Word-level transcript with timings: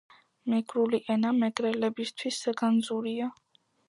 მეგრული 0.53 0.99
ენა 1.15 1.33
მეგრელებისთვის 1.41 2.39
საგანძურია 2.47 3.29